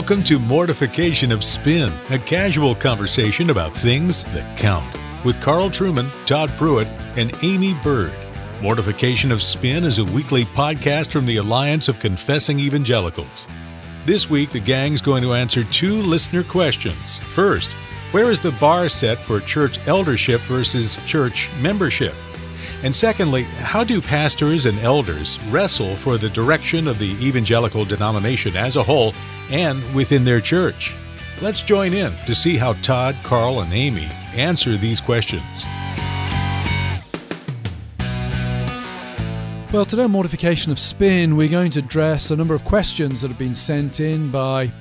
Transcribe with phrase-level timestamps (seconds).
[0.00, 4.96] Welcome to Mortification of Spin, a casual conversation about things that count,
[5.26, 8.14] with Carl Trueman, Todd Pruitt, and Aimee Byrd.
[8.62, 13.46] Mortification of Spin is a weekly podcast from the Alliance of Confessing Evangelicals.
[14.06, 17.18] This week, the gang's going to answer two listener questions.
[17.34, 17.70] First,
[18.12, 22.14] where is the bar set for church eldership versus church membership?
[22.82, 28.56] And secondly, how do pastors and elders wrestle for the direction of the evangelical denomination
[28.56, 29.12] as a whole
[29.50, 30.94] and within their church?
[31.42, 35.64] Let's join in to see how Todd, Carl, and Aimee answer these questions.
[39.72, 43.28] Well, today on Mortification of Spin, we're going to address a number of questions that
[43.28, 44.72] have been sent in by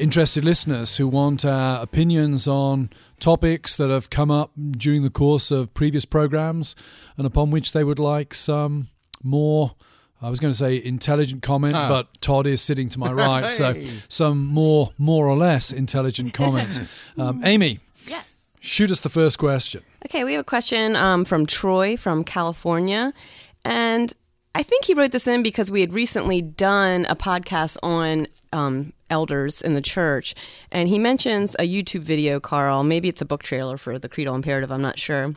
[0.00, 2.90] interested listeners who want our opinions on
[3.20, 6.74] topics that have come up during the course of previous programs
[7.16, 8.88] and upon which they would like some
[9.22, 9.74] more.
[10.20, 11.88] I was going to say intelligent comment, ah.
[11.88, 13.50] but Todd is sitting to my right, hey.
[13.50, 13.74] so
[14.08, 16.80] some more, more or less intelligent comment.
[17.18, 19.82] Um, Aimee, yes, shoot us the first question.
[20.06, 23.12] Okay, we have a question um, from Troy from California,
[23.64, 24.12] and
[24.54, 28.92] I think he wrote this in because we had recently done a podcast on um,
[29.10, 30.34] elders in the church.
[30.70, 32.84] And he mentions a YouTube video, Carl.
[32.84, 34.70] Maybe it's a book trailer for the Creedal Imperative.
[34.70, 35.34] I'm not sure.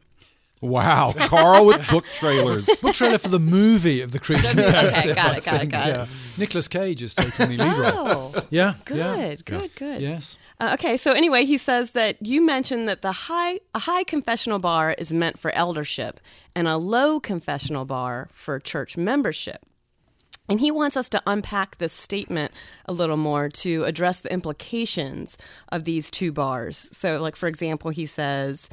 [0.62, 2.66] Wow, Carl with book trailers.
[2.82, 4.96] book trailer for the movie of the Creedal Imperative.
[4.96, 6.10] Okay, got it, got it, got it.
[6.38, 8.36] Nicolas Cage is taking the lead oh, role.
[8.50, 9.36] Yeah, good, yeah.
[9.44, 10.02] good, good.
[10.02, 10.38] Yes.
[10.60, 14.60] Uh, okay, so anyway, he says that you mentioned that the high a high confessional
[14.60, 16.20] bar is meant for eldership
[16.56, 19.66] and a low confessional bar for church membership.
[20.48, 22.52] And he wants us to unpack this statement
[22.86, 25.38] a little more to address the implications
[25.70, 26.88] of these two bars.
[26.92, 28.70] So, like, for example, he says,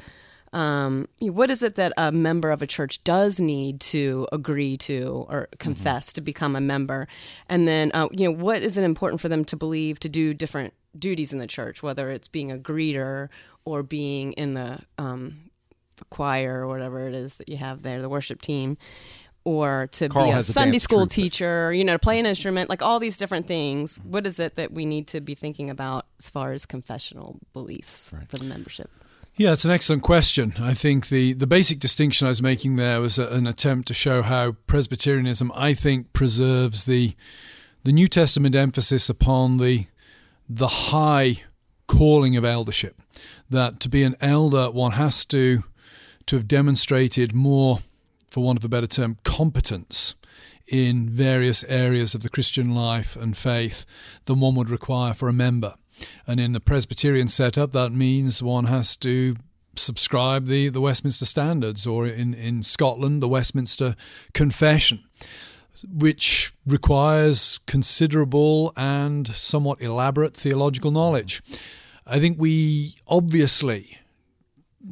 [0.53, 5.25] um, what is it that a member of a church does need to agree to
[5.27, 6.15] or confess mm-hmm.
[6.15, 7.07] to become a member?
[7.49, 10.33] And then, uh, you know, what is it important for them to believe to do
[10.33, 13.29] different duties in the church, whether it's being a greeter
[13.65, 15.49] or being in the, um,
[15.95, 18.77] the choir or whatever it is that you have there, the worship team
[19.45, 21.11] or to Carl be a Sunday school troop.
[21.11, 23.97] teacher, you know, to play an instrument, like all these different things.
[24.03, 28.11] What is it that we need to be thinking about as far as confessional beliefs
[28.13, 28.29] right.
[28.29, 28.89] for the membership?
[29.35, 30.53] Yeah, it's an excellent question.
[30.59, 33.93] I think the, the basic distinction I was making there was a, an attempt to
[33.93, 37.15] show how Presbyterianism, I think, preserves the
[37.85, 39.87] the New Testament emphasis upon the
[40.47, 41.41] the high
[41.87, 43.01] calling of eldership.
[43.49, 45.63] That to be an elder, one has to
[46.27, 47.79] to have demonstrated more
[48.33, 50.15] for want of a better term, competence
[50.65, 53.85] in various areas of the Christian life and faith
[54.25, 55.75] than one would require for a member.
[56.25, 59.35] And in the Presbyterian setup, that means one has to
[59.75, 63.95] subscribe the, the Westminster Standards, or in, in Scotland, the Westminster
[64.33, 65.03] Confession,
[65.87, 71.43] which requires considerable and somewhat elaborate theological knowledge.
[72.07, 73.99] I think we obviously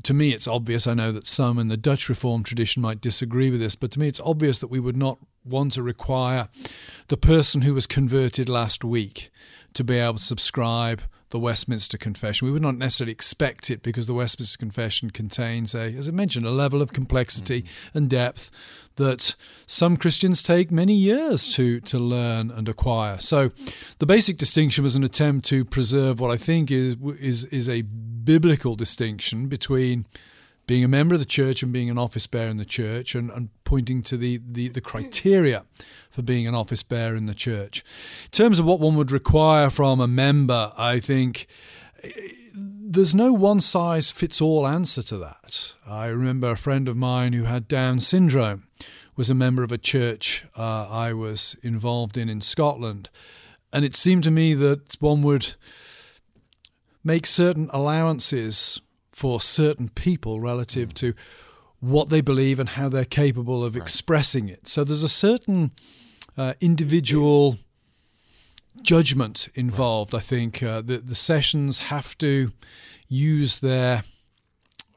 [0.03, 0.87] to me, it's obvious.
[0.87, 3.99] I know that some in the Dutch Reformed tradition might disagree with this, but to
[3.99, 6.49] me, it's obvious that we would not want to require
[7.07, 9.31] the person who was converted last week
[9.73, 12.45] to be able to subscribe the Westminster Confession.
[12.45, 16.45] We would not necessarily expect it because the Westminster Confession contains a, as I mentioned,
[16.45, 17.97] a level of complexity mm-hmm.
[17.97, 18.51] and depth
[18.97, 23.19] that some Christians take many years to to learn and acquire.
[23.19, 23.51] So,
[23.99, 27.81] the basic distinction was an attempt to preserve what I think is is is a
[27.81, 30.05] biblical distinction between
[30.71, 33.29] being a member of the church and being an office bearer in the church and,
[33.31, 35.65] and pointing to the, the, the, criteria
[36.09, 37.83] for being an office bearer in the church.
[38.23, 41.47] In terms of what one would require from a member, I think
[42.53, 45.73] there's no one size fits all answer to that.
[45.85, 48.63] I remember a friend of mine who had Down syndrome
[49.17, 53.09] was a member of a church uh, I was involved in in Scotland.
[53.73, 55.55] And it seemed to me that one would
[57.03, 58.79] make certain allowances
[59.11, 60.93] for certain people relative mm.
[60.93, 61.13] to
[61.79, 63.81] what they believe and how they're capable of right.
[63.81, 64.67] expressing it.
[64.67, 65.71] So there's a certain
[66.37, 67.57] uh, individual
[68.81, 70.13] judgment involved.
[70.13, 70.19] Right.
[70.19, 72.51] I think uh, the the sessions have to
[73.07, 74.03] use their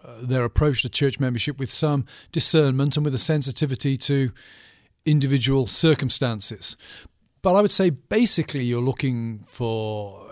[0.05, 4.31] uh, their approach to church membership with some discernment and with a sensitivity to
[5.06, 6.76] individual circumstances.
[7.43, 10.24] But I would say basically you're looking for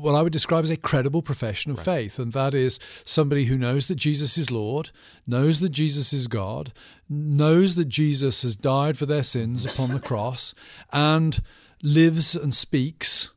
[0.00, 1.84] what I would describe as a credible profession of right.
[1.84, 4.90] faith, and that is somebody who knows that Jesus is Lord,
[5.26, 6.72] knows that Jesus is God,
[7.08, 10.54] knows that Jesus has died for their sins upon the cross,
[10.92, 11.42] and
[11.82, 13.30] lives and speaks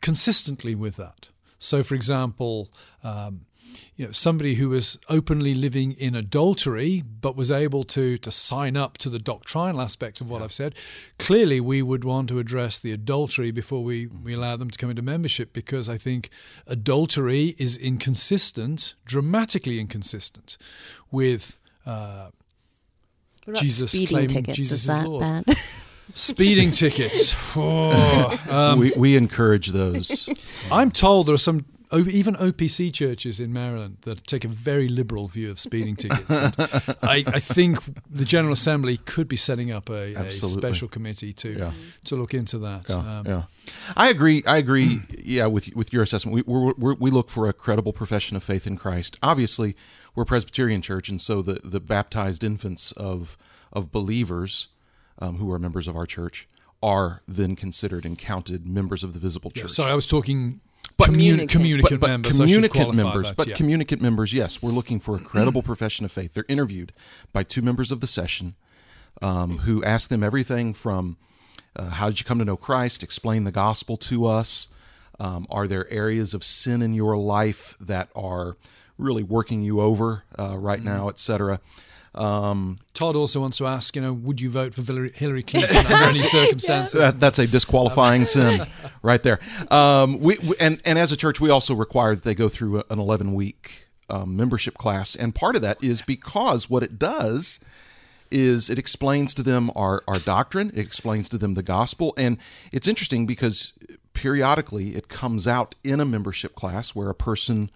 [0.00, 1.28] consistently with that.
[1.58, 2.70] So, for example,
[3.04, 3.46] um,
[3.96, 8.76] you know somebody who was openly living in adultery but was able to to sign
[8.76, 10.74] up to the doctrinal aspect of what I've said
[11.18, 14.90] clearly we would want to address the adultery before we we allow them to come
[14.90, 16.30] into membership because I think
[16.66, 20.58] adultery is inconsistent dramatically inconsistent
[21.10, 22.28] with uh,
[23.54, 25.20] Jesus speeding claiming tickets Jesus is is that Lord.
[25.22, 25.56] bad?
[26.14, 30.28] speeding tickets Oh, um, we, we encourage those.
[30.70, 34.88] I'm told there are some o- even OPC churches in Maryland that take a very
[34.88, 36.30] liberal view of speeding tickets.
[36.38, 36.54] And
[37.02, 37.78] I, I think
[38.10, 41.72] the General Assembly could be setting up a, a special committee to Yeah.
[42.04, 42.84] to look into that.
[42.88, 43.42] Yeah, Um, yeah.
[43.96, 44.42] I agree.
[44.46, 45.00] I agree.
[45.18, 48.66] Yeah, with with your assessment, we we're, we're, look for a credible profession of faith
[48.66, 49.18] in Christ.
[49.22, 49.76] Obviously,
[50.14, 53.36] we're a Presbyterian church, and so the the baptized infants of
[53.72, 54.68] of believers
[55.18, 56.48] um, who are members of our church
[56.82, 59.70] are then considered and counted members of the visible church.
[59.70, 60.60] Sorry, I was talking
[61.06, 61.50] But- Communicant.
[61.50, 62.36] communicant but, but members.
[62.38, 63.54] Communicant members, that, but yeah.
[63.54, 66.34] communicant members, yes, we're looking for a credible profession of faith.
[66.34, 66.92] They're interviewed
[67.32, 68.54] by two members of the session
[69.20, 71.16] um, who ask them everything from
[71.76, 73.02] uh, how did you come to know Christ?
[73.02, 74.68] Explain the gospel to us.
[75.20, 78.56] Um, are there areas of sin in your life that are
[78.98, 80.84] really working you over uh, right Mm.
[80.84, 81.60] now, etc.
[82.14, 85.76] Um, Todd also wants to ask, you know, would you vote for Hillary Hillary Clinton
[85.78, 87.00] under any circumstances?
[87.00, 88.66] that, that's a disqualifying sin
[89.02, 89.40] right there.
[89.70, 92.82] Um, we, we and and as a church, we also require that they go through
[92.90, 97.60] an 11 week um, membership class, and part of that is because what it does
[98.30, 102.36] is it explains to them our our doctrine, it explains to them the gospel, and
[102.72, 103.72] it's interesting because
[104.12, 107.70] periodically it comes out in a membership class where a person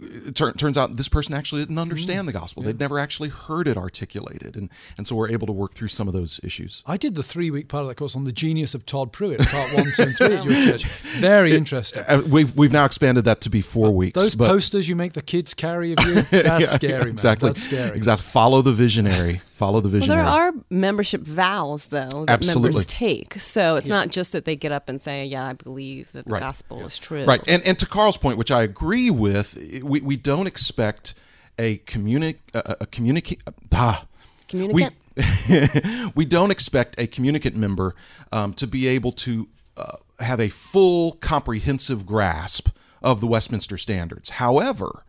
[0.00, 2.62] it tur- turns out this person actually didn't understand the gospel.
[2.62, 6.08] They'd never actually heard it articulated, and and so we're able to work through some
[6.08, 6.82] of those issues.
[6.86, 9.40] I did the three week part of that course on the genius of Todd Pruitt,
[9.40, 10.84] part one, two, and three at your church.
[10.84, 12.02] Very interesting.
[12.06, 14.14] Uh, we've we've now expanded that to be four weeks.
[14.14, 17.08] Those posters you make the kids carry of you, that's scary, man.
[17.08, 17.48] Exactly.
[17.48, 17.96] That's scary.
[17.96, 18.24] Exactly.
[18.24, 19.40] Follow the visionary.
[19.60, 22.70] Follow the Well, there are membership vows, though, that Absolutely.
[22.70, 23.34] members take.
[23.34, 26.30] So it's not just that they get up and say, "Yeah, I believe that the
[26.30, 26.40] Right.
[26.40, 27.42] gospel is true." Right.
[27.46, 31.12] And and to Carl's point, which I agree with, we, we don't expect
[31.58, 34.06] a communi- a, a communicate ah,
[34.48, 34.94] Communicant?
[35.14, 35.68] We,
[36.14, 37.94] we don't expect a communicant member
[38.32, 39.46] um, to be able to
[39.76, 42.70] uh, have a full comprehensive grasp
[43.02, 44.30] of the Westminster standards.
[44.30, 45.04] However,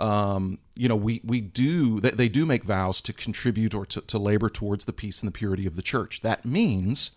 [0.00, 4.00] um, you know, we, we do, they, they do make vows to contribute or to,
[4.02, 6.20] to labor towards the peace and the purity of the church.
[6.20, 7.12] That means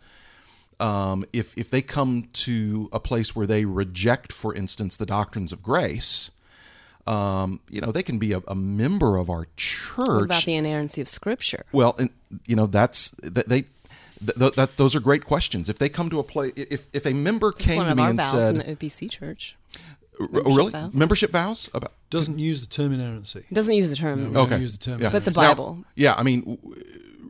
[0.79, 5.53] um, if, if they come to a place where they reject, for instance, the doctrines
[5.53, 6.31] of grace,
[7.07, 9.97] um, you know, they can be a, a member of our church.
[9.97, 11.65] What about the inerrancy of Scripture?
[11.71, 12.09] Well, and
[12.45, 13.65] you know that's that they.
[14.23, 15.67] Th- that, those are great questions.
[15.67, 18.09] If they come to a place, if if a member came one to me our
[18.11, 19.55] and said, in the OPC church.
[20.33, 20.93] "Oh, "Really, vows.
[20.93, 23.45] membership vows?" About Doesn't use the term inerrancy.
[23.51, 24.27] Doesn't use the term.
[24.27, 25.09] We don't okay, use the term yeah.
[25.09, 25.83] But the Now, Bible.
[25.95, 26.57] yeah, I mean,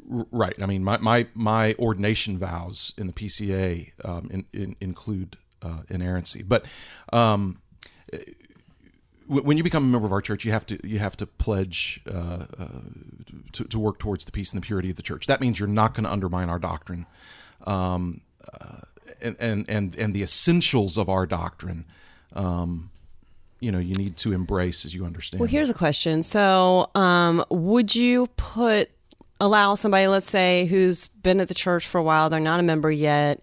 [0.09, 0.53] w- right.
[0.61, 5.81] I mean, my my, my ordination vows in the PCA um, in, in, include uh,
[5.89, 6.65] inerrancy, but
[7.13, 7.61] um,
[9.27, 11.25] w- when you become a member of our church, you have to you have to
[11.25, 12.67] pledge uh, uh,
[13.53, 15.27] to, to work towards the peace and the purity of the church.
[15.27, 17.05] That means you're not going to undermine our doctrine,
[17.65, 18.21] um,
[18.59, 18.81] uh,
[19.21, 21.85] and, and and and the essentials of our doctrine.
[22.33, 22.89] Um,
[23.59, 25.39] you know, you need to embrace as you understand.
[25.39, 26.23] Well, here's a question.
[26.23, 28.89] So, um, would you put
[29.39, 32.63] allow somebody, let's say, who's been at the church for a while, they're not a
[32.63, 33.41] member yet,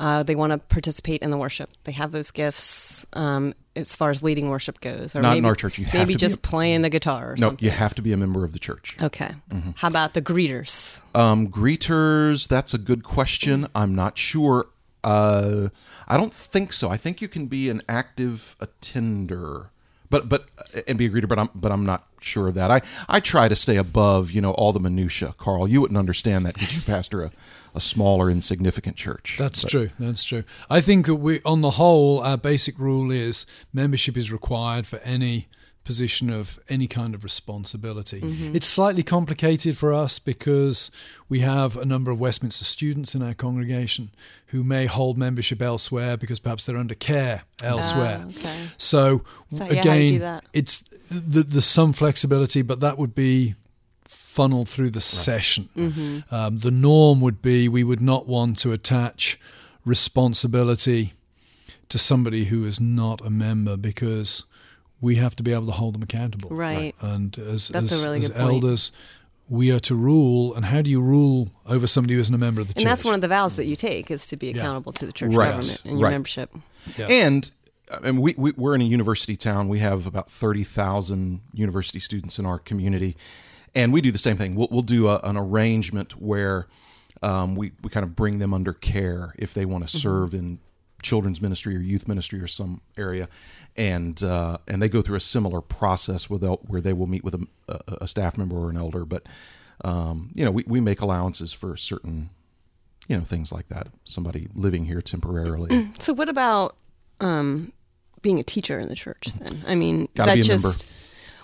[0.00, 4.10] uh, they want to participate in the worship, they have those gifts um, as far
[4.10, 5.78] as leading worship goes, or Not in maybe, our church.
[5.78, 7.64] You have maybe just a- playing the guitar or no, something.
[7.64, 8.96] you have to be a member of the church.
[9.00, 9.30] Okay.
[9.50, 9.70] Mm-hmm.
[9.76, 11.02] How about the greeters?
[11.14, 13.66] Um, greeters, that's a good question.
[13.74, 14.66] I'm not sure.
[15.04, 15.68] Uh,
[16.08, 16.88] I don't think so.
[16.90, 19.70] I think you can be an active attender,
[20.10, 20.46] but but
[20.88, 21.28] and be a greeter.
[21.28, 22.70] But I'm but I'm not sure of that.
[22.70, 25.34] I I try to stay above you know all the minutia.
[25.38, 27.30] Carl, you wouldn't understand that because you pastor a,
[27.74, 29.36] a smaller, insignificant church.
[29.38, 29.90] That's But- true.
[29.98, 30.44] That's true.
[30.70, 34.98] I think that we, on the whole, our basic rule is membership is required for
[35.00, 35.48] any
[35.84, 38.20] position of any kind of responsibility.
[38.54, 40.90] It's slightly complicated for us because
[41.28, 44.10] we have a number of Westminster students in our congregation
[44.46, 48.24] who may hold membership elsewhere because perhaps they're under care elsewhere.
[48.24, 48.68] Ah, okay.
[48.78, 53.14] So, So, yeah, how do you again, it's th- there's some flexibility, but that would
[53.14, 53.54] be
[54.04, 55.68] funneled through the session.
[55.76, 56.34] Mm-hmm.
[56.34, 59.38] Um, the norm would be we would not want to attach
[59.84, 61.12] responsibility
[61.88, 64.44] to somebody who is not a member because
[65.04, 66.48] we have to be able to hold them accountable.
[66.50, 66.94] Right.
[67.00, 68.52] And as, That's a as, really as good point.
[68.52, 68.92] elders,
[69.48, 70.54] we are to rule.
[70.54, 72.82] And how do you rule over somebody who isn't a member of the And church?
[72.84, 75.12] And that's one of the vows that you take is to be accountable to the
[75.12, 75.50] church Right.
[75.50, 76.12] government and your Right.
[76.12, 76.54] membership.
[76.96, 77.06] Yeah.
[77.08, 77.50] And
[77.92, 79.68] I mean, we, we we're in a university town.
[79.68, 83.14] We have about thirty thousand university students in our community,
[83.74, 84.54] and we do the same thing.
[84.54, 86.66] We'll we'll do a, an arrangement where
[87.22, 90.60] um, we we kind of bring them under care if they want to serve in
[91.04, 93.28] children's ministry or youth ministry or some area,
[93.76, 97.34] and uh, and they go through a similar process they'll, where they will meet with
[97.34, 97.46] a,
[98.00, 99.04] a, staff member or an elder.
[99.04, 99.24] But
[99.84, 102.30] um, you know, we, we make allowances for certain
[103.06, 103.88] you know things like that.
[104.04, 105.90] Somebody living here temporarily.
[105.98, 106.76] So what about
[107.20, 107.72] um,
[108.22, 109.62] being a teacher in the church then?
[109.66, 110.78] I mean, Gotta is that just member.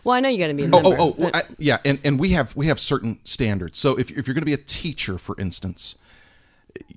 [0.02, 0.88] Well, I know you got to be a Oh, member.
[0.88, 3.78] oh, oh, but- I, yeah, and, and we have we have certain standards.
[3.78, 5.96] So if, if you're going to be a teacher, for instance,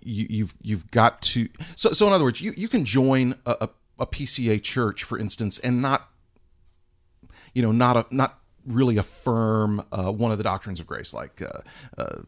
[0.01, 1.49] you, you've you've got to.
[1.75, 5.17] So so in other words, you, you can join a, a, a PCA church, for
[5.17, 6.09] instance, and not,
[7.53, 11.41] you know, not a not really affirm uh, one of the doctrines of grace, like
[11.41, 11.61] uh,
[11.97, 12.21] uh,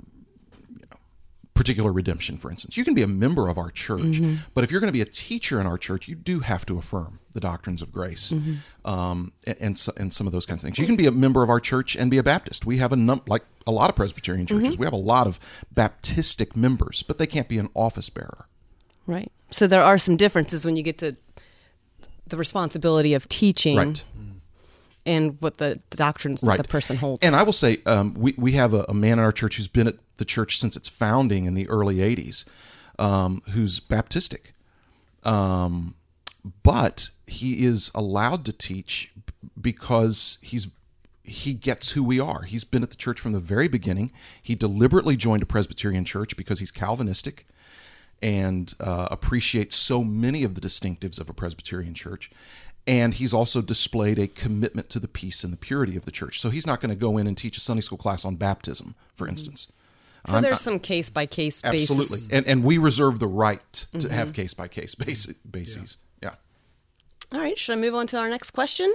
[1.56, 2.78] particular redemption, for instance.
[2.78, 4.36] You can be a member of our church, mm-hmm.
[4.54, 6.78] but if you're going to be a teacher in our church, you do have to
[6.78, 8.56] affirm the doctrines of grace mm-hmm.
[8.90, 10.78] um, and, and, so- and some of those kinds of things.
[10.78, 12.66] You can be a member of our church and be a Baptist.
[12.66, 14.74] We have a num- like a lot of Presbyterian churches.
[14.74, 14.80] Mm-hmm.
[14.82, 15.40] We have a lot of
[15.74, 18.48] Baptistic members, but they can't be an office bearer.
[19.08, 19.32] right.
[19.52, 21.16] So there are some differences when you get to
[22.28, 24.04] the responsibility of teaching Right.
[25.06, 27.20] And what the, doctrines that the person holds.
[27.22, 29.68] And I will say, um, we we have a, a man in our church who's
[29.68, 32.46] been at the church since its founding in the early '80s,
[33.00, 34.52] um, who's Baptistic,
[35.24, 35.96] um,
[36.64, 39.12] but he is allowed to teach
[39.60, 40.68] because he's
[41.24, 42.44] he gets who we are.
[42.44, 44.12] He's been at the church from the very beginning.
[44.42, 47.48] He deliberately joined a Presbyterian church because he's Calvinistic
[48.22, 52.30] and uh, appreciates so many of the distinctives of a Presbyterian church.
[52.88, 56.40] And he's also displayed a commitment to the peace and the purity of the church.
[56.40, 58.94] So he's not going to go in and teach a Sunday school class on baptism,
[59.16, 59.72] for instance.
[60.28, 62.00] so there's some case by case basis.
[62.00, 62.38] Absolutely.
[62.38, 64.10] And, and we reserve the right to mm-hmm.
[64.10, 65.98] have case by case bases.
[66.22, 66.36] Yeah.
[67.32, 67.58] All right.
[67.58, 68.94] Should I move on to our next question?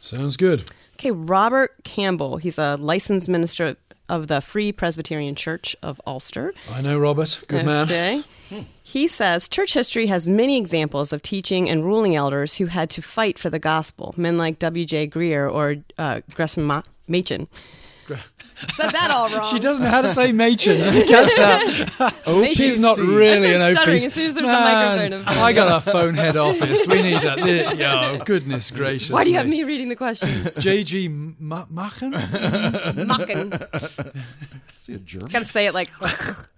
[0.00, 0.70] Sounds good.
[0.94, 2.38] Okay, Robert Campbell.
[2.38, 3.76] He's a licensed minister
[4.08, 6.54] of the Free Presbyterian Church of Ulster.
[6.72, 7.40] I know, Robert.
[7.46, 8.24] Good man.
[8.50, 8.66] Okay.
[8.82, 13.02] He says church history has many examples of teaching and ruling elders who had to
[13.02, 14.14] fight for the gospel.
[14.16, 15.08] Men like W.J.
[15.08, 17.46] Grier or uh, Gresham Ma- Machen.
[18.08, 19.46] Said that all wrong.
[19.50, 20.76] She doesn't know how to say Machen.
[20.78, 22.14] Did you catch that?
[22.26, 24.06] oh, she's not really started an stuttering OPC.
[24.06, 25.38] as soon as there was a Man, microphone.
[25.38, 26.86] I got a phone head office.
[26.86, 27.38] We need that.
[27.38, 29.10] There- Yo, goodness gracious.
[29.10, 30.46] Why do you have me reading the questions?
[30.56, 32.12] JG Ma- Machen?
[32.12, 33.52] Mocking.
[33.52, 35.30] Is he a jerk?
[35.30, 35.90] Got to say it like.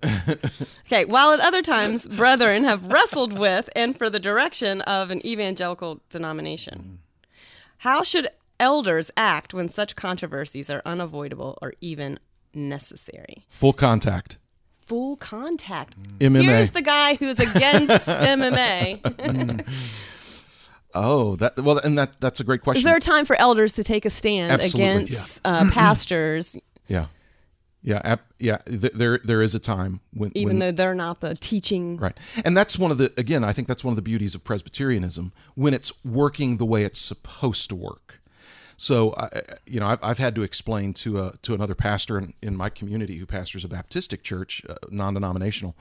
[0.87, 1.04] okay.
[1.04, 6.00] While at other times, brethren have wrestled with and for the direction of an evangelical
[6.09, 7.00] denomination,
[7.78, 8.28] how should
[8.59, 12.19] elders act when such controversies are unavoidable or even
[12.54, 13.47] necessary?
[13.50, 14.38] Full contact.
[14.87, 15.95] Full contact.
[16.19, 16.42] MMA.
[16.42, 19.64] Here's the guy who's against MMA.
[20.92, 22.80] Oh, that well, and that that's a great question.
[22.80, 26.57] Is there a time for elders to take a stand Absolutely, against uh, pastors,
[26.88, 27.07] yeah,
[27.82, 28.58] yeah, ap- yeah.
[28.58, 31.96] Th- there there is a time when even when, though they're not the teaching?
[31.96, 32.16] Right.
[32.44, 35.32] And that's one of the, again, I think that's one of the beauties of Presbyterianism
[35.54, 38.20] when it's working the way it's supposed to work.
[38.76, 42.32] So, I, you know, I've, I've had to explain to a, to another pastor in,
[42.42, 45.76] in my community who pastors a Baptistic church, uh, non denominational,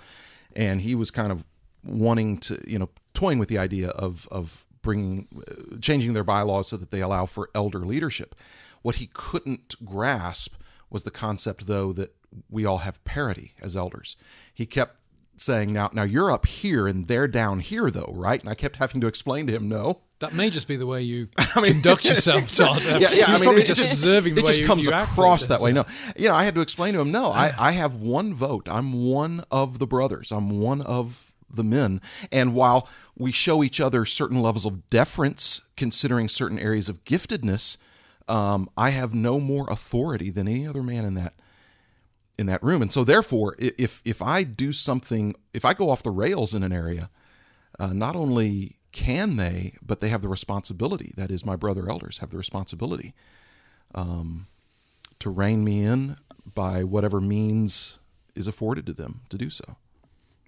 [0.53, 1.45] and he was kind of
[1.83, 6.67] wanting to, you know, toying with the idea of, of bringing, uh, changing their bylaws
[6.67, 8.35] so that they allow for elder leadership.
[8.81, 10.55] What he couldn't grasp
[10.89, 12.15] was the concept, though, that
[12.49, 14.15] we all have parity as elders.
[14.53, 14.95] He kept
[15.37, 18.77] saying, "Now, now you're up here and they're down here, though, right?" And I kept
[18.77, 22.51] having to explain to him, "No, That may just be the way you conduct yourself,
[22.51, 22.83] Todd.
[22.85, 23.25] yeah, yeah.
[23.27, 25.47] I mean, probably it just, just observing the it way just you, comes you across
[25.47, 25.71] that way.
[25.71, 25.85] No,
[26.17, 28.67] you know, I had to explain to him, no, I, I have one vote.
[28.69, 30.31] I'm one of the brothers.
[30.31, 32.01] I'm one of the men.
[32.31, 37.77] And while we show each other certain levels of deference, considering certain areas of giftedness,
[38.29, 41.33] um, I have no more authority than any other man in that
[42.37, 42.81] in that room.
[42.81, 46.63] And so, therefore, if if I do something, if I go off the rails in
[46.63, 47.09] an area,
[47.79, 51.13] uh, not only can they, but they have the responsibility.
[51.17, 53.13] That is, my brother elders have the responsibility
[53.93, 54.47] um,
[55.19, 57.99] to rein me in by whatever means
[58.35, 59.75] is afforded to them to do so.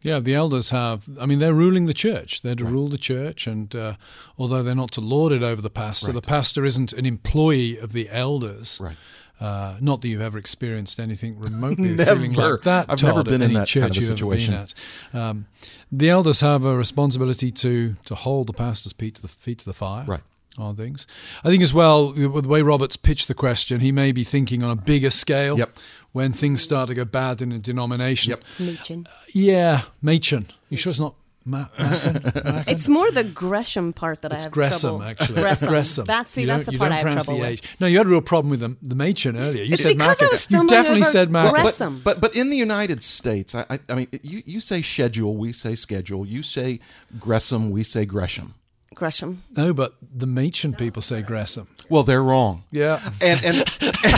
[0.04, 1.06] Yeah, the elders have.
[1.20, 2.42] I mean, they're ruling the church.
[2.42, 3.94] They're to rule the church, and uh,
[4.38, 7.92] although they're not to lord it over the pastor, the pastor isn't an employee of
[7.94, 8.80] the elders.
[8.82, 8.96] Right.
[9.40, 12.12] Uh, not that you've ever experienced anything remotely Never.
[12.14, 12.86] feeling like that.
[12.90, 14.54] I've Todd, never been in that church kind of a you've been situation.
[14.54, 14.74] at.
[15.16, 15.48] Um,
[15.92, 19.66] the elders have a responsibility to to hold the pastor's feet to the feet to
[19.66, 20.06] the fire.
[20.06, 20.22] Right.
[20.58, 21.08] On things,
[21.46, 24.64] I think as well with the way Roberts pitched the question, he may be thinking
[24.64, 25.58] on a bigger scale.
[25.58, 25.78] Yep.
[26.14, 28.32] When things start to go bad in a denomination.
[28.32, 28.44] Yep.
[28.60, 29.08] Machen.
[29.08, 30.48] Uh, yeah, Machen.
[30.70, 31.16] You sure it's not
[31.46, 32.22] Ma- Machen?
[32.24, 32.64] Machen?
[32.68, 35.04] It's more the Gresham part that I It's have Gresham, trouble.
[35.04, 35.42] actually.
[35.42, 35.68] Gresham.
[35.70, 36.06] Gresham.
[36.06, 37.64] That's see, that's the part I have pronounce trouble the with.
[37.64, 37.78] H.
[37.80, 39.64] No, you had a real problem with the, the Machen earlier.
[39.64, 40.28] You It's said because I Machen.
[40.34, 41.62] was you definitely over said Machen.
[41.62, 42.02] Gresham.
[42.04, 45.36] but, but but in the United States, I, I, I mean, you, you say schedule,
[45.38, 46.26] we say schedule.
[46.28, 46.80] You say
[47.20, 48.54] Gresham, we say Gresham.
[48.96, 49.42] Gresham.
[49.56, 51.68] No, but the Machen people say Gresham.
[51.90, 52.64] Well, they're wrong.
[52.72, 53.00] Yeah.
[53.22, 53.58] And and,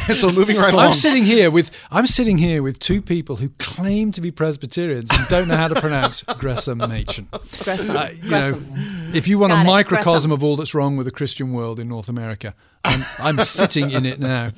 [0.08, 0.88] and so moving right along.
[0.88, 5.10] I'm sitting here with I'm sitting here with two people who claim to be Presbyterians
[5.12, 7.28] and don't know how to pronounce Gresham Machen.
[7.64, 7.96] Gresham.
[7.96, 8.62] Uh, you know,
[9.14, 10.32] if you want Got a it, microcosm Gresham.
[10.32, 14.06] of all that's wrong with the Christian world in North America, I'm, I'm sitting in
[14.06, 14.52] it now.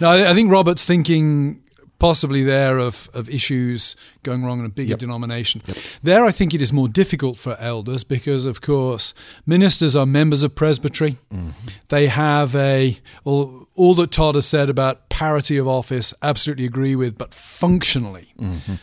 [0.00, 1.59] Now, I I think Robert's thinking
[2.00, 4.98] possibly there of, of issues going wrong in a bigger Yep.
[4.98, 5.62] denomination.
[6.02, 9.14] There, I think it is more difficult for elders because, of course,
[9.46, 11.18] ministers are members of presbytery.
[11.32, 11.50] Mm-hmm.
[11.88, 16.12] They have a all, all that Todd has said about parity of office.
[16.22, 18.74] Absolutely agree with, but functionally, mm-hmm.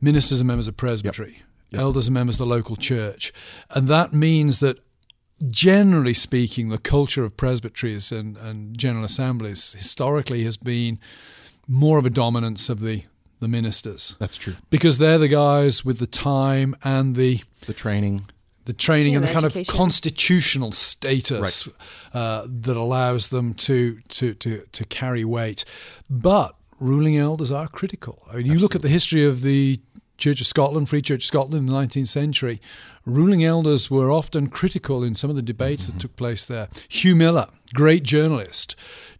[0.00, 1.42] ministers are members of presbytery.
[1.74, 3.32] Elders are members of the local church,
[3.70, 4.78] and that means that
[5.50, 10.98] generally speaking, the culture of presbyteries and, and general assemblies historically has been
[11.72, 13.02] more of a dominance of the,
[13.40, 14.54] the ministers That's true.
[14.70, 18.26] because they're the guys with the time and the The training.
[18.66, 19.72] the training Yeah, and the the kind education.
[19.72, 21.68] of constitutional status
[22.14, 25.64] uh, that allows them to, to to to carry weight.
[26.10, 28.22] But ruling elders are critical.
[28.30, 29.80] I mean, you look at the history of the
[30.22, 32.60] Church of Scotland, Free Church of Scotland in the 19th century.
[33.04, 36.68] Ruling elders were often critical in some of the debates that took place there.
[36.88, 38.76] Hugh Miller, great journalist,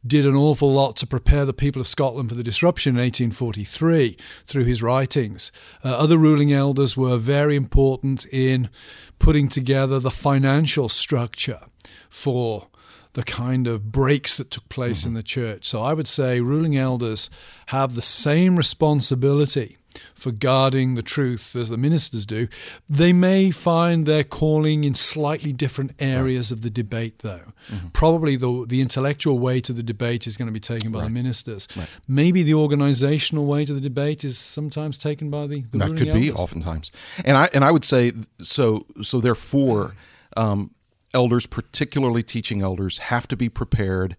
[0.06, 4.16] did an awful lot to prepare the people of Scotland for the disruption in 1843
[4.46, 5.50] through his writings.
[5.84, 8.70] Uh, other ruling elders were very important in
[9.18, 11.62] putting together the financial structure
[12.08, 12.68] for
[13.14, 15.66] the kind of breaks that took place in the church.
[15.66, 17.28] So I would say ruling elders
[17.66, 19.78] have the same responsibility
[20.14, 22.48] for guarding the truth as the ministers do.
[22.88, 27.52] They may find their calling in slightly different areas of the debate, though.
[27.92, 31.10] Probably the, the intellectual way to the debate is going to be taken by the
[31.10, 31.68] ministers.
[32.08, 36.12] Maybe the organizational way to the debate is sometimes taken by the, the that could
[36.12, 36.90] be oftentimes
[37.24, 39.94] and i and i would say so so therefore
[40.36, 40.70] um,
[41.14, 44.16] elders particularly teaching elders have to be prepared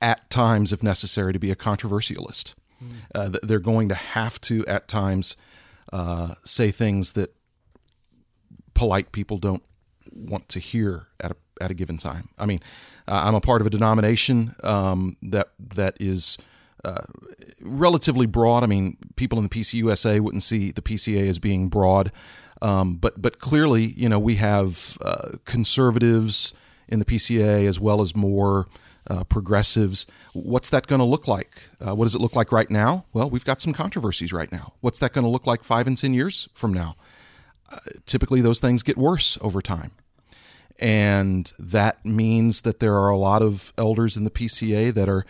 [0.00, 2.54] at times if necessary to be a controversialist
[3.14, 5.36] uh, they're going to have to at times
[5.92, 7.34] uh, say things that
[8.74, 9.62] polite people don't
[10.14, 12.28] want to hear at a at a given time.
[12.38, 12.60] I mean,
[13.06, 16.38] uh, I'm a part of a denomination um, that that is
[16.84, 17.02] uh,
[17.60, 18.62] relatively broad.
[18.62, 22.12] I mean, people in the PCUSA wouldn't see the PCA as being broad,
[22.62, 26.52] um, but but clearly, you know, we have uh, conservatives
[26.88, 28.68] in the PCA as well as more
[29.08, 30.06] uh, progressives.
[30.32, 31.62] What's that going to look like?
[31.80, 33.06] Uh, what does it look like right now?
[33.12, 34.74] Well, we've got some controversies right now.
[34.80, 36.96] What's that going to look like five and ten years from now?
[37.70, 39.92] Uh, typically, those things get worse over time.
[40.78, 45.26] And that means that there are a lot of elders in the PCA that are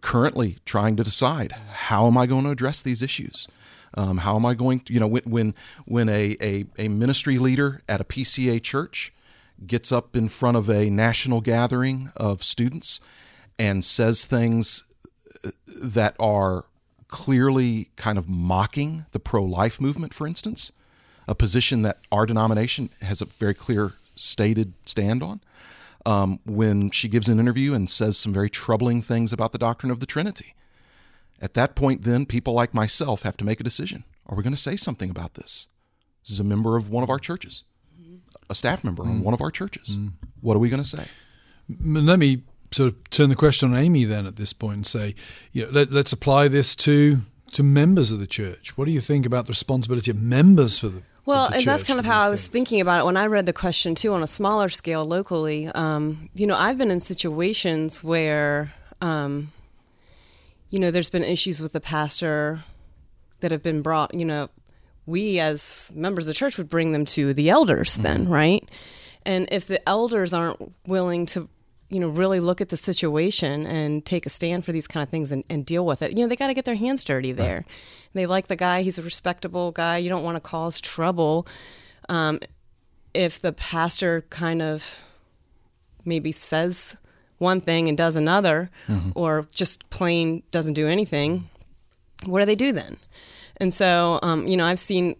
[0.00, 3.48] currently trying to decide how am I going to address these issues?
[3.94, 7.38] Um, how am I going to, you know, when when, when a, a, a ministry
[7.38, 9.12] leader at a PCA church
[9.66, 13.00] gets up in front of a national gathering of students
[13.58, 14.84] and says things
[15.44, 15.50] uh,
[15.82, 16.64] that are
[17.08, 20.72] clearly kind of mocking the pro life movement, for instance,
[21.28, 25.40] a position that our denomination has a very clear stated stand on.
[26.06, 29.92] Um, when she gives an interview and says some very troubling things about the doctrine
[29.92, 30.54] of the Trinity.
[31.42, 34.04] At that point, then, people like myself have to make a decision.
[34.26, 35.66] Are we going to say something about this?
[36.22, 37.64] This is a member of one of our churches,
[38.50, 39.96] a staff member on one of our churches.
[40.42, 41.04] What are we going to say?
[41.82, 45.14] Let me sort of turn the question on Aimee then at this point and say,
[45.52, 47.20] you know, let, let's apply this to
[47.52, 48.76] to members of the church.
[48.78, 51.98] What do you think about the responsibility of members for the Well, and that's kind
[51.98, 52.52] of how these I was things?
[52.52, 55.66] thinking about it when I read the question too on a smaller scale locally.
[55.68, 59.52] Um, you know, I've been in situations where, um,
[60.70, 62.60] you know, there's been issues with the pastor
[63.40, 64.14] that have been brought.
[64.14, 64.48] You know,
[65.10, 68.66] we as members of the church would bring them to the elders then, right?
[69.26, 71.48] And if the elders aren't willing to,
[71.90, 75.10] you know, really look at the situation and take a stand for these kind of
[75.10, 77.32] things and, and deal with it, you know, they got to get their hands dirty
[77.32, 77.64] there.
[78.14, 79.98] They like the guy; he's a respectable guy.
[79.98, 81.46] You don't want to cause trouble.
[82.08, 82.40] Um,
[83.12, 85.02] if the pastor kind of
[86.04, 86.96] maybe says
[87.38, 88.70] one thing and does another,
[89.14, 91.48] or just plain doesn't do anything,
[92.26, 92.96] what do they do then?
[93.60, 95.16] And so, um, you know, I've seen,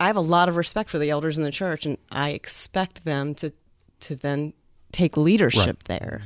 [0.00, 3.04] I have a lot of respect for the elders in the church, and I expect
[3.04, 3.52] them to
[4.00, 4.54] to then
[4.92, 6.22] take leadership there.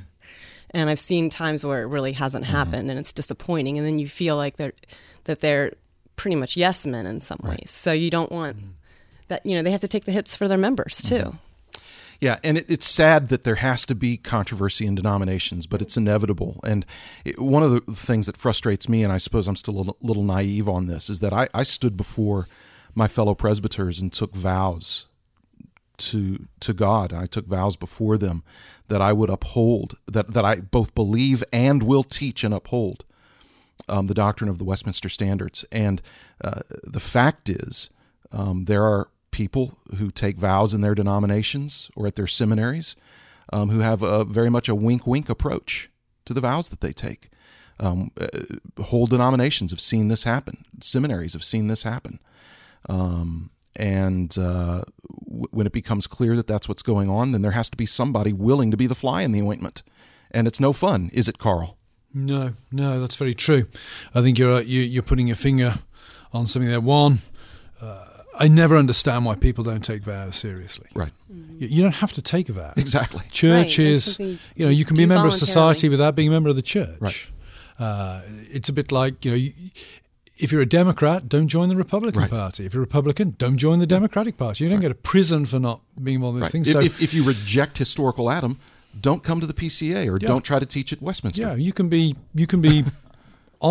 [0.71, 3.79] And I've seen times where it really hasn't happened, and it's disappointing.
[3.79, 4.73] And then you feel like they're
[5.25, 5.73] that they're
[6.17, 7.71] pretty much yes men in some ways.
[7.71, 8.57] So you don't want
[9.29, 11.17] that you know they have to take the hits for their members too.
[11.17, 11.37] Mm-hmm.
[12.25, 15.99] Yeah, and it, it's sad that there has to be controversy in denominations, but it's
[15.99, 16.59] inevitable.
[16.65, 16.87] And
[17.23, 19.97] it, one of the things that frustrates me, and I suppose I'm still a little,
[20.01, 22.49] little naive on this, is that I, I stood before
[22.95, 25.05] my fellow presbyters and took vows
[25.99, 27.13] to to God.
[27.13, 28.43] I took vows before them
[28.89, 33.05] that I would uphold that that I both believe and will teach and uphold
[33.87, 35.67] um, the doctrine of the Westminster Standards.
[35.71, 36.01] And
[36.43, 37.91] uh, the fact is,
[38.33, 42.95] um, there are people who take vows in their denominations or at their seminaries
[43.53, 45.91] um, who have a, very much a wink wink approach
[46.25, 47.31] to the vows that they take.
[47.81, 48.29] Um, uh,
[48.85, 50.65] whole denominations have seen this happen.
[50.81, 52.21] Seminaries have seen this happen.
[52.89, 54.85] Um, and uh,
[55.25, 57.87] w- when it becomes clear that that's what's going on, then there has to be
[57.87, 59.83] somebody willing to be the fly in the ointment.
[60.31, 61.77] And it's no fun, is it, Carl?
[62.15, 63.67] No, no, that's very true.
[64.15, 65.81] I think you're uh, you, you're putting your finger
[66.33, 66.81] on something there.
[66.81, 67.19] One,
[67.81, 70.89] uh, I never understand why people don't take vows seriously.
[70.95, 71.13] Right.
[71.31, 72.73] You, you don't have to take a vow.
[72.77, 73.23] Exactly.
[73.31, 76.31] Church Right, is, you know, you can be a member of society without being a
[76.33, 76.99] member of the church.
[77.01, 77.27] Right.
[77.79, 79.37] Uh, it's a bit like you know.
[79.37, 79.53] You,
[80.37, 82.31] if you're a Democrat, don't join the Republican Right.
[82.31, 82.67] Party.
[82.67, 84.65] If you're a Republican, don't join the Democratic Party.
[84.65, 86.51] You don't go to prison for not being one of these Right.
[86.53, 86.69] things.
[86.69, 88.59] If, So, if, if you reject historical Adam,
[89.01, 90.27] don't come to the PCA or Yeah.
[90.27, 91.41] don't try to teach at Westminster.
[91.41, 92.85] yeah, you can be you can be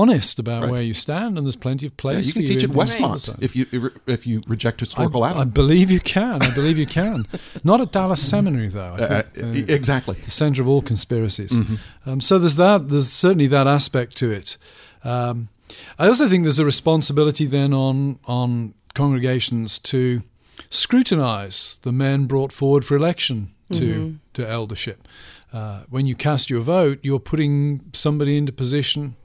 [0.01, 0.71] honest about Right.
[0.71, 2.81] where you stand, and there's plenty of Yeah, you can for teach in- at in
[2.81, 3.65] Westmont if you
[4.07, 6.41] if you reject historical I, I believe you can.
[6.41, 7.25] I believe you can.
[7.63, 8.95] Not at Dallas Seminary, though.
[8.97, 10.17] I Uh, think, uh, exactly.
[10.25, 11.51] the center of all conspiracies.
[11.53, 11.75] Mm-hmm.
[12.09, 12.89] Um, so there's that.
[12.89, 14.57] There's certainly that aspect to it.
[15.03, 15.49] Um,
[15.97, 20.21] I also think there's a responsibility then on on congregations to
[20.69, 25.07] scrutinize the men brought forward for election to to eldership.
[25.51, 29.15] Uh, when you cast your vote, you're putting somebody into position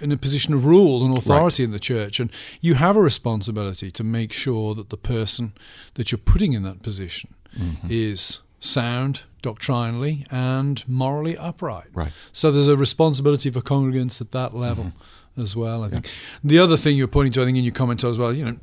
[0.00, 2.30] in a position of rule and authority in the church, and
[2.60, 5.52] you have a responsibility to make sure that the person
[5.94, 7.86] that you're putting in that position Mm-hmm.
[7.88, 11.86] is sound doctrinally and morally upright.
[11.94, 12.10] Right.
[12.32, 14.92] So there's a responsibility for congregants at that level
[15.36, 15.84] as well.
[15.84, 16.10] I think
[16.42, 18.56] the other thing you're pointing to, I think, in your comment as well, you know,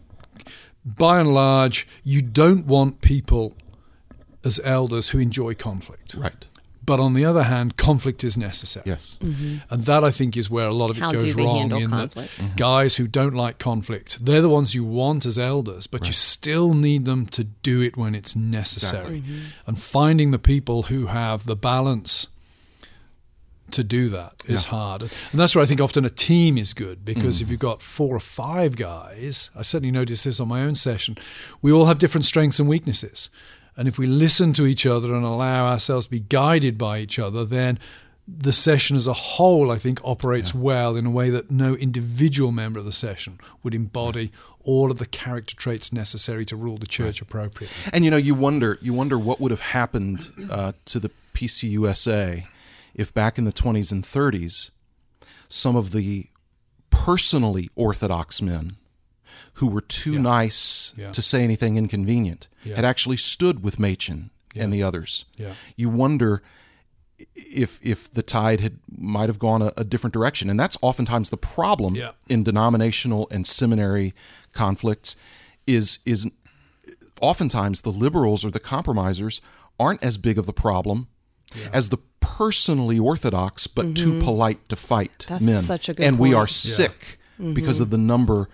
[0.84, 3.56] by and large, you don't want people
[4.44, 6.15] as elders who enjoy conflict.
[6.15, 6.48] Right.
[6.84, 8.86] But on the other hand, conflict is necessary.
[8.88, 9.17] Yes.
[9.22, 9.58] Mm-hmm.
[9.70, 12.39] And that I think is where a lot of it How goes wrong in conflict?
[12.39, 16.13] that guys who don't like conflict, they're the ones you want as elders, but you
[16.13, 19.17] still need them to do it when it's necessary.
[19.17, 19.46] Exactly, mm-hmm.
[19.67, 22.28] And finding the people who have the balance
[23.72, 25.04] to do that is hard.
[25.04, 27.44] And that's where I think often a team is good because mm.
[27.44, 31.17] if you've got four or five guys, I certainly noticed this on my own session,
[31.62, 33.30] we all have different strengths and weaknesses.
[33.82, 37.17] And if we listen to each other and allow ourselves to be guided by each
[37.17, 37.80] other, then
[38.28, 42.52] the session as a whole, I think, operates well in a way that no individual
[42.52, 44.32] member of the session would embody
[44.63, 47.76] all of the character traits necessary to rule the church appropriately.
[47.91, 52.46] And you know, you wonder you wonder what would have happened uh, to the PCUSA
[52.94, 54.70] if back in the 20s and 30s
[55.50, 56.28] some of the
[56.91, 58.78] personally orthodox men
[59.56, 61.12] who were too nice Yeah.
[61.12, 62.75] to say anything inconvenient Yeah.
[62.75, 65.25] had actually stood with Machen and the others.
[65.38, 65.54] Yeah.
[65.75, 66.41] You wonder
[67.36, 71.30] if if the tide had might have gone a, a different direction, and that's oftentimes
[71.30, 72.12] the problem Yeah.
[72.27, 74.13] in denominational and seminary
[74.54, 75.15] conflicts.
[75.67, 76.27] Is is
[77.21, 79.41] oftentimes the liberals or the compromisers
[79.80, 81.08] aren't as big of the problem
[81.73, 85.34] as the personally orthodox but too polite to fight Mm-hmm.
[85.34, 85.62] That's men.
[85.62, 86.49] such a good and we are point.
[86.49, 86.82] Mm-hmm.
[86.82, 87.19] sick
[87.54, 88.49] because of the number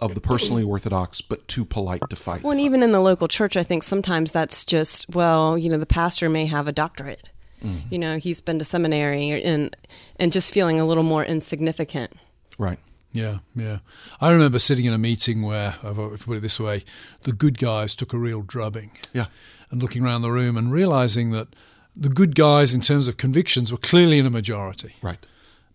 [0.00, 2.42] of the personally orthodox but too polite to fight.
[2.42, 5.78] Well, and even in the local church, I think sometimes that's just well, you know,
[5.78, 7.30] the pastor may have a doctorate.
[7.64, 7.88] Mm-hmm.
[7.92, 9.76] You know, he's been to seminary and
[10.16, 12.12] and just feeling a little more insignificant.
[12.58, 12.78] right.
[13.12, 13.78] Yeah, yeah.
[14.20, 16.84] I remember sitting in a meeting where, if I put it this way,
[17.22, 18.92] the good guys took a real drubbing.
[19.12, 19.26] Yeah.
[19.72, 21.48] And looking around the room and realizing that
[21.96, 24.94] the good guys, in terms of convictions, were clearly in a majority.
[25.02, 25.26] Right.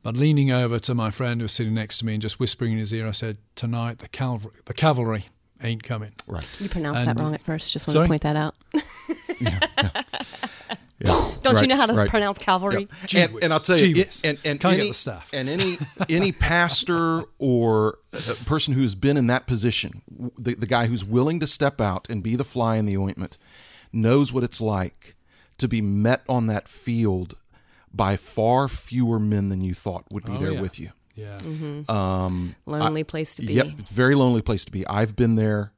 [0.05, 2.73] But leaning over to my friend who was sitting next to me and just whispering
[2.73, 5.25] in his ear, I said, "Tonight, the cavalry, the cavalry
[5.63, 6.47] ain't coming." Right.
[6.59, 7.73] You pronounced And- that wrong at first.
[7.73, 8.05] Just want Sorry?
[8.05, 8.55] to point that out.
[10.99, 11.19] Yeah.
[11.41, 12.09] Don't you know how to right.
[12.09, 12.87] pronounce cavalry?
[13.07, 14.21] Gee and, and I'll tell you, whiz.
[14.23, 15.29] it, and, and Can't any, get the staff.
[15.33, 20.03] and any any pastor or a person who's been in that position,
[20.37, 23.37] the, the guy who's willing to step out and be the fly in the ointment,
[23.91, 25.15] knows what it's like
[25.57, 27.35] to be met on that field
[27.95, 30.61] by far fewer men than you thought would be Oh, there yeah.
[30.61, 30.89] with you.
[31.15, 31.37] Yeah.
[31.87, 33.53] Um, Lonely place to be.
[33.53, 34.85] Yep, very lonely place to be.
[34.87, 35.71] I've been there.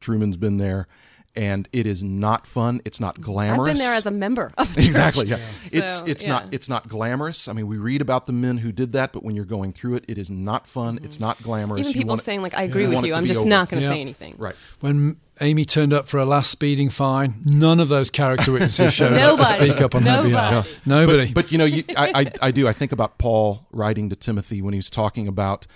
[0.00, 0.86] Trueman's been there,
[1.34, 2.82] and it is not fun.
[2.84, 3.60] It's not glamorous.
[3.70, 5.38] I've been there as a member of the exactly yeah,
[5.72, 6.32] it's So, it's yeah.
[6.32, 9.22] not it's not glamorous i mean we read about the men who did that but
[9.22, 12.20] when you're going through it it is not fun it's not glamorous Even people want
[12.20, 13.14] saying like, "I agree you with want it you.
[13.14, 13.48] to I'm just over.
[13.48, 13.94] not going to Yeah.
[13.94, 18.10] say anything." right When Aimee turned up for a last speeding fine, none of those
[18.10, 20.68] character witnesses showed up to speak up on their behalf.
[20.84, 21.06] Nobody.
[21.06, 21.32] Nobody.
[21.32, 22.68] But, but you know, you, I, I I do.
[22.68, 25.66] I think about Paul writing to Timothy when he was talking about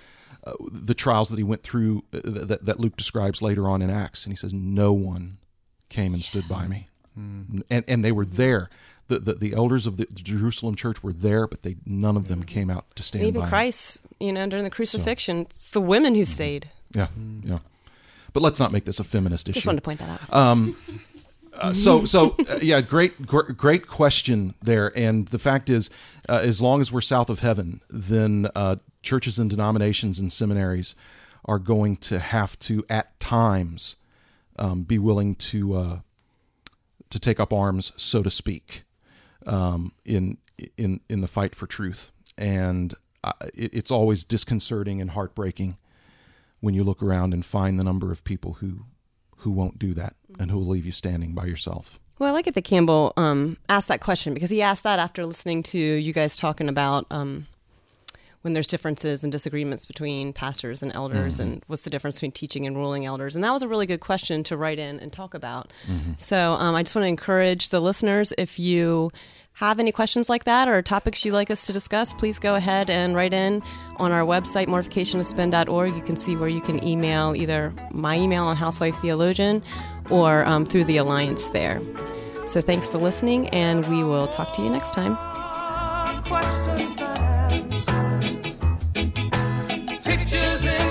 [0.47, 3.91] uh, the trials that he went through uh, that, that Luke describes later on in
[3.91, 5.39] Acts, and he says, "No one
[5.89, 7.61] came and stood by me," Hmm.
[7.71, 8.69] and and they were there.
[9.09, 12.43] The, the the elders of the Jerusalem church were there, but they none of them
[12.43, 13.47] came out to stand And even by.
[13.47, 13.51] him.
[13.51, 16.69] Christ, you know, during the crucifixion, it's the women who stayed.
[16.93, 17.07] Yeah,
[17.45, 17.59] yeah.
[18.33, 19.55] But let's not make this a feminist issue.
[19.55, 20.75] Just wanted to point that out.
[21.59, 25.89] Uh, so so uh, yeah great gr- great question there and the fact is
[26.29, 30.95] uh, as long as we're south of heaven then uh, churches and denominations and seminaries
[31.47, 33.97] are going to have to at times
[34.59, 35.99] um, be willing to uh,
[37.11, 38.85] to take up arms so to speak
[39.47, 40.39] um, in
[40.77, 45.77] in in the fight for truth and uh, it, it's always disconcerting and heartbreaking
[46.61, 48.85] when you look around and find the number of people who
[49.39, 52.01] who won't do that and who will leave you standing by yourself.
[52.19, 55.27] Well, I like it that Campbell um, asked that question because he asked that after
[55.27, 57.47] listening to you guys talking about um,
[58.47, 62.65] when there's differences and disagreements between pastors and elders and what's the difference between teaching
[62.65, 63.35] and ruling elders.
[63.35, 65.73] And that was a really good question to write in and talk about.
[66.17, 69.11] So um, I just want to encourage the listeners if you
[69.55, 72.89] have any questions like that or topics you'd like us to discuss, please go ahead
[72.89, 73.65] and write in
[73.97, 75.97] on our website, mortificationofspin.org.
[75.97, 79.61] You can see where you can email either my email on Housewife Theologian
[80.09, 81.81] or um, through the Alliance there.
[82.45, 85.17] So thanks for listening, and we will talk to you next time.
[90.29, 90.86] Pictures in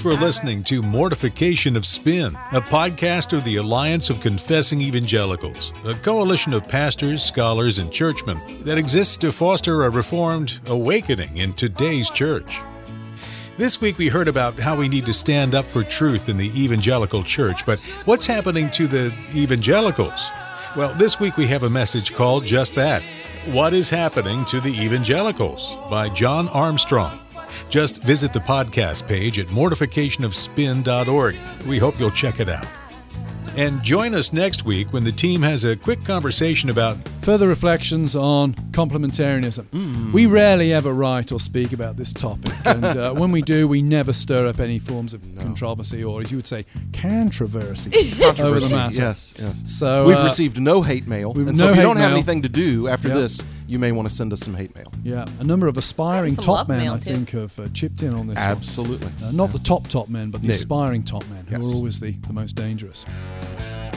[0.00, 5.92] for listening to Mortification of Spin, a podcast of the Alliance of Confessing Evangelicals, a
[5.92, 12.08] coalition of pastors, scholars, and churchmen that exists to foster a reformed awakening in today's
[12.08, 12.60] church.
[13.58, 16.50] This week we heard about how we need to stand up for truth in the
[16.58, 20.30] evangelical church, but what's happening to the evangelicals?
[20.76, 23.02] Well, this week we have a message called just that
[23.46, 27.20] What is Happening to the Evangelicals by John Armstrong.
[27.68, 31.36] Just visit the podcast page at mortificationofspin.org.
[31.66, 32.66] We hope you'll check it out.
[33.56, 38.16] And join us next week when the team has a quick conversation about Further reflections
[38.16, 40.10] on complementarianism.
[40.10, 43.82] We rarely ever write or speak about this topic, and uh, when we do, we
[43.82, 47.90] never stir up any forms of controversy or, as you would say, controversy
[48.40, 49.02] over the matter.
[49.02, 49.62] Yes, yes.
[49.66, 52.40] So we've uh, received no hate mail, we've- and so if you don't have anything
[52.42, 53.16] to do after Yep.
[53.18, 54.90] this, you may want to send us some hate mail.
[55.04, 57.04] Yeah, a number of aspiring top men, mail, I too.
[57.10, 58.36] think, have uh, chipped in on this.
[58.36, 58.44] one.
[58.46, 59.12] Absolutely.
[59.22, 60.54] Uh, not the top top men, but the No.
[60.54, 61.66] aspiring top men, who Yes.
[61.66, 63.04] are always the, the most dangerous.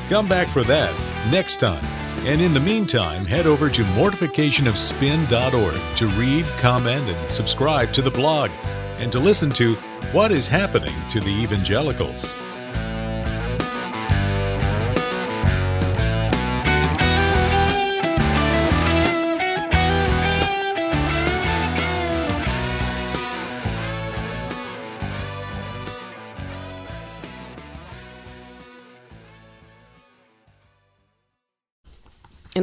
[0.09, 0.93] Come back for that
[1.31, 2.02] next time.
[2.25, 8.11] And in the meantime, head over to mortificationofspin.org to read, comment, and subscribe to the
[8.11, 8.49] blog
[8.97, 9.75] and to listen to
[10.13, 12.33] what is happening to the evangelicals.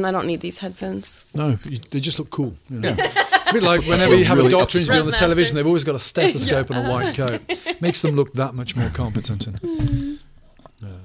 [0.01, 1.23] And I don't need these headphones.
[1.35, 2.53] No, you, they just look cool.
[2.69, 2.95] you know.
[2.97, 5.19] It's a bit like whenever you have Really a up doctor interview on the speed.
[5.19, 7.41] television, they've always got a stethoscope and a white coat.
[7.81, 9.43] Makes them look that much more competent.
[9.59, 10.15] Hmm.
[10.81, 10.99] And